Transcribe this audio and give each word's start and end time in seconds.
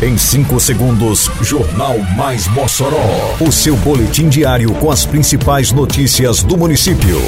Em 0.00 0.16
5 0.16 0.60
segundos, 0.60 1.28
Jornal 1.42 1.98
Mais 2.16 2.46
Mossoró. 2.46 3.34
O 3.40 3.50
seu 3.50 3.76
boletim 3.78 4.28
diário 4.28 4.72
com 4.74 4.92
as 4.92 5.04
principais 5.04 5.72
notícias 5.72 6.40
do 6.40 6.56
município. 6.56 7.20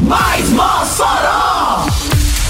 Mais 0.00 0.48
Mossoró! 0.50 1.86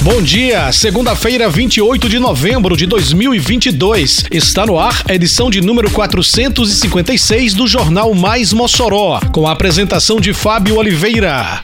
Bom 0.02 0.20
dia, 0.20 0.70
segunda-feira, 0.72 1.48
28 1.48 2.06
de 2.06 2.18
novembro 2.18 2.76
de 2.76 2.84
2022. 2.84 4.26
Está 4.30 4.66
no 4.66 4.78
ar 4.78 5.04
a 5.08 5.14
edição 5.14 5.50
de 5.50 5.62
número 5.62 5.90
456 5.90 7.54
do 7.54 7.66
Jornal 7.66 8.12
Mais 8.12 8.52
Mossoró, 8.52 9.20
com 9.32 9.46
a 9.46 9.52
apresentação 9.52 10.20
de 10.20 10.34
Fábio 10.34 10.76
Oliveira. 10.76 11.59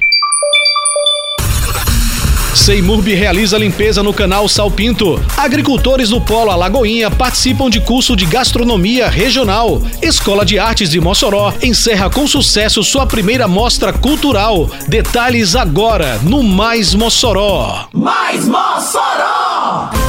Seimurb 2.66 3.06
realiza 3.14 3.56
limpeza 3.56 4.02
no 4.02 4.12
canal 4.12 4.48
Salpinto. 4.48 5.22
Agricultores 5.36 6.08
do 6.08 6.20
Polo 6.20 6.50
Alagoinha 6.50 7.08
participam 7.08 7.70
de 7.70 7.80
curso 7.80 8.16
de 8.16 8.26
gastronomia 8.26 9.08
regional. 9.08 9.80
Escola 10.02 10.44
de 10.44 10.58
Artes 10.58 10.90
de 10.90 11.00
Mossoró 11.00 11.54
encerra 11.62 12.10
com 12.10 12.26
sucesso 12.26 12.82
sua 12.82 13.06
primeira 13.06 13.46
mostra 13.46 13.92
cultural. 13.92 14.68
Detalhes 14.88 15.54
agora 15.54 16.18
no 16.24 16.42
Mais 16.42 16.92
Mossoró. 16.92 17.86
Mais 17.92 18.44
Mossoró! 18.44 20.05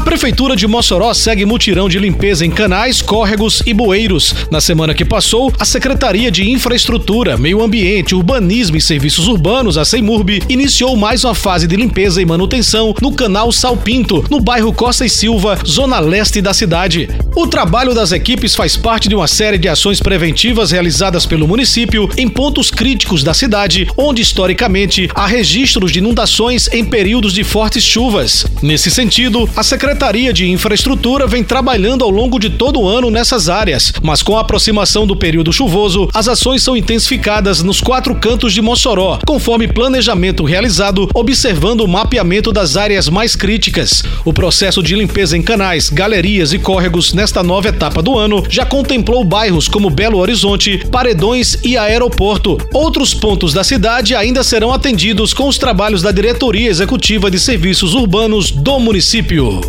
A 0.00 0.02
Prefeitura 0.02 0.56
de 0.56 0.66
Mossoró 0.66 1.12
segue 1.12 1.44
mutirão 1.44 1.86
de 1.86 1.98
limpeza 1.98 2.44
em 2.44 2.50
canais, 2.50 3.02
córregos 3.02 3.62
e 3.66 3.74
bueiros. 3.74 4.34
Na 4.50 4.58
semana 4.58 4.94
que 4.94 5.04
passou, 5.04 5.52
a 5.60 5.64
Secretaria 5.66 6.30
de 6.30 6.50
Infraestrutura, 6.50 7.36
Meio 7.36 7.62
Ambiente, 7.62 8.14
Urbanismo 8.14 8.78
e 8.78 8.80
Serviços 8.80 9.28
Urbanos, 9.28 9.76
a 9.76 9.84
CEMURB, 9.84 10.42
iniciou 10.48 10.96
mais 10.96 11.22
uma 11.22 11.34
fase 11.34 11.66
de 11.66 11.76
limpeza 11.76 12.20
e 12.20 12.24
manutenção 12.24 12.94
no 13.00 13.12
canal 13.12 13.52
Salpinto, 13.52 14.24
no 14.30 14.40
bairro 14.40 14.72
Costa 14.72 15.04
e 15.04 15.10
Silva, 15.10 15.58
zona 15.66 16.00
leste 16.00 16.40
da 16.40 16.54
cidade. 16.54 17.08
O 17.36 17.46
trabalho 17.46 17.94
das 17.94 18.10
equipes 18.10 18.54
faz 18.54 18.78
parte 18.78 19.06
de 19.06 19.14
uma 19.14 19.28
série 19.28 19.58
de 19.58 19.68
ações 19.68 20.00
preventivas 20.00 20.70
realizadas 20.70 21.26
pelo 21.26 21.46
município 21.46 22.08
em 22.16 22.26
pontos 22.26 22.70
críticos 22.70 23.22
da 23.22 23.34
cidade, 23.34 23.86
onde 23.98 24.22
historicamente 24.22 25.10
há 25.14 25.26
registros 25.26 25.92
de 25.92 25.98
inundações 25.98 26.68
em 26.72 26.86
períodos 26.86 27.34
de 27.34 27.44
fortes 27.44 27.84
chuvas. 27.84 28.46
Nesse 28.62 28.90
sentido, 28.90 29.48
a 29.54 29.62
Secretaria 29.62 29.89
Secretaria 29.90 30.32
de 30.32 30.48
Infraestrutura 30.48 31.26
vem 31.26 31.42
trabalhando 31.42 32.04
ao 32.04 32.10
longo 32.10 32.38
de 32.38 32.48
todo 32.48 32.80
o 32.80 32.88
ano 32.88 33.10
nessas 33.10 33.48
áreas, 33.48 33.92
mas 34.00 34.22
com 34.22 34.36
a 34.36 34.40
aproximação 34.42 35.04
do 35.04 35.16
período 35.16 35.52
chuvoso, 35.52 36.08
as 36.14 36.28
ações 36.28 36.62
são 36.62 36.76
intensificadas 36.76 37.60
nos 37.60 37.80
quatro 37.80 38.14
cantos 38.14 38.52
de 38.52 38.62
Mossoró, 38.62 39.18
conforme 39.26 39.66
planejamento 39.66 40.44
realizado, 40.44 41.08
observando 41.12 41.80
o 41.80 41.88
mapeamento 41.88 42.52
das 42.52 42.76
áreas 42.76 43.08
mais 43.08 43.34
críticas. 43.34 44.04
O 44.24 44.32
processo 44.32 44.80
de 44.80 44.94
limpeza 44.94 45.36
em 45.36 45.42
canais, 45.42 45.90
galerias 45.90 46.52
e 46.52 46.58
córregos 46.60 47.12
nesta 47.12 47.42
nova 47.42 47.66
etapa 47.66 48.00
do 48.00 48.16
ano 48.16 48.44
já 48.48 48.64
contemplou 48.64 49.24
bairros 49.24 49.66
como 49.66 49.90
Belo 49.90 50.18
Horizonte, 50.18 50.86
Paredões 50.88 51.58
e 51.64 51.76
Aeroporto. 51.76 52.58
Outros 52.72 53.12
pontos 53.12 53.52
da 53.52 53.64
cidade 53.64 54.14
ainda 54.14 54.44
serão 54.44 54.72
atendidos 54.72 55.34
com 55.34 55.48
os 55.48 55.58
trabalhos 55.58 56.00
da 56.00 56.12
Diretoria 56.12 56.70
Executiva 56.70 57.28
de 57.28 57.40
Serviços 57.40 57.92
Urbanos 57.92 58.52
do 58.52 58.78
município. 58.78 59.60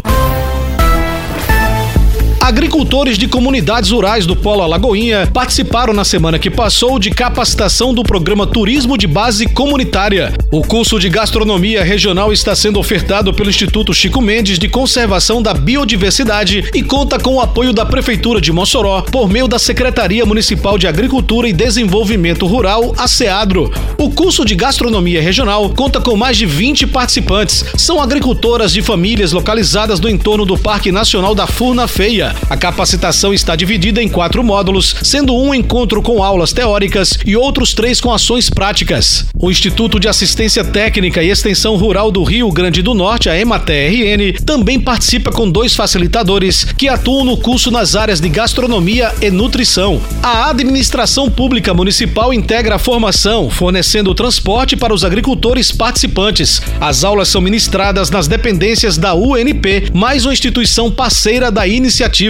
Agricultores 2.42 3.20
de 3.20 3.28
comunidades 3.28 3.92
rurais 3.92 4.25
do 4.25 4.36
Polo 4.36 4.64
Alagoinha 4.64 5.30
participaram 5.31 5.94
na 5.94 6.03
semana 6.03 6.39
que 6.39 6.50
passou 6.50 6.98
de 6.98 7.11
capacitação 7.11 7.94
do 7.94 8.02
programa 8.02 8.48
Turismo 8.48 8.98
de 8.98 9.06
Base 9.06 9.45
Comunitária. 9.45 10.33
O 10.52 10.64
curso 10.64 11.00
de 11.00 11.08
gastronomia 11.08 11.83
regional 11.83 12.33
está 12.33 12.56
sendo 12.56 12.80
ofertado 12.80 13.31
pelo 13.31 13.52
Instituto 13.52 13.94
Chico 13.94 14.20
Mendes 14.20 14.58
de 14.58 14.67
Conservação 14.67 15.39
da 15.39 15.53
Biodiversidade 15.53 16.67
e 16.73 16.81
conta 16.81 17.20
com 17.20 17.36
o 17.36 17.42
apoio 17.42 17.73
da 17.73 17.86
Prefeitura 17.86 18.42
de 18.42 18.52
Mossoró 18.52 19.04
por 19.04 19.30
meio 19.30 19.48
da 19.48 19.60
Secretaria 19.60 20.26
Municipal 20.26 20.80
de 20.80 20.87
Agricultura 20.87 21.48
e 21.48 21.54
Desenvolvimento 21.54 22.48
Rural, 22.48 22.95
a 22.98 23.08
SEADRO. 23.08 23.71
O 23.99 24.10
curso 24.10 24.43
de 24.43 24.55
gastronomia 24.55 25.21
regional 25.21 25.70
conta 25.70 26.02
com 26.02 26.17
mais 26.17 26.37
de 26.37 26.48
20 26.48 26.87
participantes. 26.87 27.64
São 27.77 28.02
agricultoras 28.02 28.73
de 28.73 28.82
famílias 28.82 29.32
localizadas 29.32 29.99
no 29.99 30.10
entorno 30.10 30.43
do 30.43 30.58
Parque 30.58 30.92
Nacional 30.92 31.36
da 31.36 31.45
Furna 31.45 31.87
Feia. 31.87 32.30
A 32.49 32.58
capacitação 32.58 33.33
está 33.33 33.55
dividida 33.55 34.02
em 34.02 34.09
quatro 34.09 34.43
módulos, 34.43 34.95
sendo 35.03 35.36
um 35.36 35.53
encontro 35.53 36.02
com 36.02 36.23
aulas 36.23 36.53
teóricas 36.53 37.17
e 37.25 37.36
outros 37.36 37.73
três 37.73 38.02
com 38.02 38.11
ações 38.14 38.49
práticas. 38.49 39.25
O 39.37 39.49
Instituto 39.49 39.99
de 39.99 40.08
Assistência 40.08 40.64
Técnica 40.64 41.23
e 41.23 41.30
Extensão 41.30 41.75
Rural 41.75 42.11
do 42.11 42.23
Rio 42.23 42.52
Grande 42.52 42.81
do 42.81 42.93
Norte, 42.93 43.30
a 43.30 43.39
EMATRN, 43.39 44.33
também 44.45 44.80
participa 44.80 45.31
com 45.31 45.49
dois 45.49 45.75
facilitadores 45.75 46.64
que 46.64 46.87
atuam 46.87 47.25
no 47.25 47.37
curso 47.37 47.71
nas 47.71 47.95
áreas 47.95 48.19
de 48.19 48.30
gastronomia 48.30 49.13
e 49.21 49.30
nutrição. 49.30 50.02
A 50.21 50.49
Administração 50.49 51.30
Pública 51.30 51.73
Municipal 51.73 52.33
integra 52.33 52.75
a 52.75 52.80
formação, 52.80 53.49
fornecendo 53.49 54.13
transporte 54.13 54.75
para 54.75 54.93
os 54.93 55.03
agricultores 55.03 55.71
participantes. 55.71 56.61
As 56.80 57.03
aulas 57.03 57.27
são 57.27 57.42
ministradas 57.42 58.09
nas 58.09 58.27
dependências 58.27 58.98
da 58.98 59.13
UNP, 59.15 59.89
mais 59.93 60.25
uma 60.25 60.33
instituição 60.33 60.92
parceira 60.92 61.52
da 61.52 61.67
iniciativa. 61.67 62.20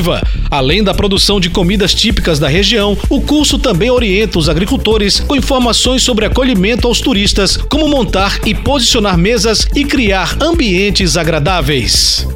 Além 0.50 0.84
da 0.84 0.94
produção 0.94 1.40
de 1.40 1.50
comidas 1.50 1.94
típicas 1.94 2.40
da 2.40 2.48
região, 2.48 2.98
o 3.10 3.22
curso 3.22 3.60
também 3.60 3.90
orienta 3.90 4.40
os 4.40 4.48
agricultores 4.48 5.20
com 5.20 5.36
informações 5.36 6.04
sobre 6.04 6.26
acolhimento 6.26 6.88
aos 6.88 7.02
turistas, 7.02 7.58
como 7.58 7.88
montar 7.88 8.40
e 8.46 8.54
posicionar 8.54 9.18
mesas 9.18 9.68
e 9.76 9.84
criar 9.84 10.38
ambientes 10.42 11.18
agradáveis. 11.18 12.28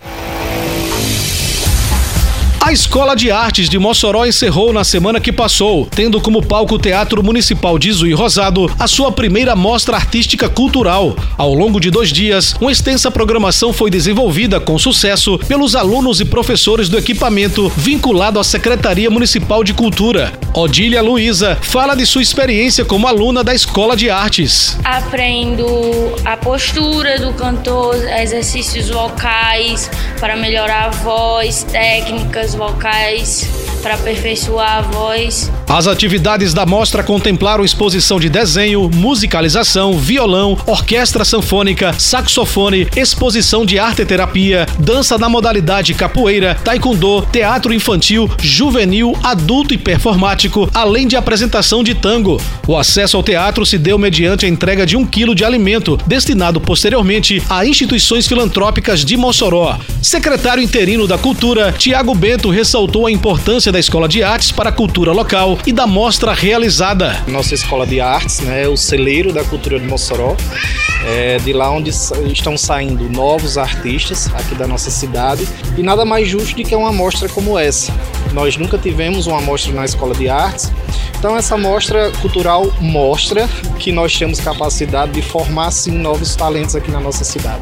A 2.65 2.71
Escola 2.71 3.15
de 3.15 3.29
Artes 3.29 3.69
de 3.69 3.77
Mossoró 3.77 4.25
encerrou 4.25 4.73
na 4.73 4.83
semana 4.83 5.19
que 5.19 5.31
passou, 5.31 5.85
tendo 5.85 6.19
como 6.19 6.41
palco 6.41 6.73
o 6.73 6.79
Teatro 6.79 7.21
Municipal 7.21 7.77
de 7.77 7.91
Zui 7.91 8.11
Rosado 8.11 8.65
a 8.79 8.87
sua 8.87 9.11
primeira 9.11 9.55
mostra 9.55 9.95
artística 9.95 10.49
cultural. 10.49 11.15
Ao 11.37 11.53
longo 11.53 11.79
de 11.79 11.91
dois 11.91 12.11
dias, 12.11 12.55
uma 12.59 12.71
extensa 12.71 13.11
programação 13.11 13.71
foi 13.71 13.91
desenvolvida 13.91 14.59
com 14.59 14.79
sucesso 14.79 15.37
pelos 15.47 15.75
alunos 15.75 16.19
e 16.19 16.25
professores 16.25 16.89
do 16.89 16.97
equipamento 16.97 17.71
vinculado 17.77 18.39
à 18.39 18.43
Secretaria 18.43 19.11
Municipal 19.11 19.63
de 19.63 19.71
Cultura. 19.71 20.33
Odília 20.51 21.03
Luiza 21.03 21.59
fala 21.61 21.93
de 21.93 22.03
sua 22.03 22.23
experiência 22.23 22.83
como 22.83 23.07
aluna 23.07 23.43
da 23.43 23.53
Escola 23.53 23.95
de 23.95 24.09
Artes. 24.09 24.75
Aprendo 24.83 25.67
a 26.25 26.35
postura 26.35 27.19
do 27.19 27.31
cantor, 27.33 27.95
exercícios 28.19 28.89
vocais 28.89 29.91
para 30.19 30.35
melhorar 30.35 30.85
a 30.85 30.89
voz, 30.89 31.63
técnicas 31.71 32.54
vocais 32.55 33.74
para 33.85 33.93
aperfeiçoar 33.93 34.79
a 34.79 34.81
voz. 34.81 35.51
As 35.69 35.85
atividades 35.85 36.55
da 36.55 36.65
mostra 36.65 37.03
contemplaram 37.03 37.63
exposição 37.63 38.19
de 38.19 38.29
desenho, 38.29 38.89
musicalização, 38.91 39.93
violão, 39.93 40.57
orquestra 40.65 41.23
sanfônica, 41.23 41.93
saxofone, 41.93 42.87
exposição 42.95 43.63
de 43.63 43.77
arte 43.77 44.03
terapia, 44.03 44.65
dança 44.79 45.19
na 45.19 45.29
modalidade 45.29 45.93
capoeira, 45.93 46.55
taekwondo, 46.63 47.27
teatro 47.31 47.71
infantil, 47.71 48.27
juvenil, 48.39 49.15
adulto 49.21 49.71
e 49.71 49.77
performático, 49.77 50.67
além 50.73 51.07
de 51.07 51.15
apresentação 51.15 51.83
de 51.83 51.93
tango. 51.93 52.41
O 52.67 52.75
acesso 52.75 53.17
ao 53.17 53.21
teatro 53.23 53.67
se 53.67 53.77
deu 53.77 53.99
mediante 53.99 54.47
a 54.47 54.49
entrega 54.49 54.83
de 54.83 54.97
um 54.97 55.05
quilo 55.05 55.35
de 55.35 55.45
alimento, 55.45 55.95
destinado 56.07 56.59
posteriormente 56.59 57.43
a 57.47 57.63
instituições 57.63 58.25
filantrópicas 58.25 59.05
de 59.05 59.15
Mossoró. 59.15 59.77
Secretário 60.01 60.63
interino 60.63 61.05
da 61.05 61.19
Cultura, 61.19 61.71
Tiago 61.71 62.15
Bento, 62.15 62.49
ressaltou 62.49 63.05
a 63.05 63.11
importância 63.11 63.74
da 63.75 63.79
Escola 63.79 64.07
de 64.07 64.23
Artes 64.23 64.53
para 64.53 64.69
a 64.69 64.71
cultura 64.71 65.11
local 65.11 65.59
e 65.67 65.73
da 65.73 65.85
mostra 65.85 66.33
realizada. 66.33 67.21
Nossa 67.27 67.53
Escola 67.53 67.85
de 67.85 67.99
Artes 67.99 68.39
né, 68.39 68.63
é 68.63 68.69
o 68.69 68.77
celeiro 68.77 69.33
da 69.33 69.43
cultura 69.43 69.77
de 69.77 69.85
Mossoró, 69.85 70.37
é 71.05 71.37
de 71.39 71.51
lá 71.51 71.69
onde 71.69 71.89
estão 71.89 72.57
saindo 72.57 73.09
novos 73.09 73.57
artistas 73.57 74.31
aqui 74.33 74.55
da 74.55 74.65
nossa 74.65 74.89
cidade 74.89 75.45
e 75.77 75.83
nada 75.83 76.05
mais 76.05 76.25
justo 76.25 76.55
do 76.55 76.63
que 76.63 76.73
uma 76.73 76.93
mostra 76.93 77.27
como 77.27 77.59
essa. 77.59 77.91
Nós 78.31 78.55
nunca 78.55 78.77
tivemos 78.77 79.27
uma 79.27 79.41
mostra 79.41 79.73
na 79.73 79.83
Escola 79.83 80.15
de 80.15 80.29
Artes, 80.29 80.71
então 81.19 81.35
essa 81.35 81.57
mostra 81.57 82.11
cultural 82.21 82.73
mostra 82.79 83.45
que 83.77 83.91
nós 83.91 84.17
temos 84.17 84.39
capacidade 84.39 85.11
de 85.11 85.21
formar 85.21 85.69
sim 85.71 85.91
novos 85.91 86.33
talentos 86.33 86.77
aqui 86.77 86.89
na 86.89 87.01
nossa 87.01 87.25
cidade. 87.25 87.61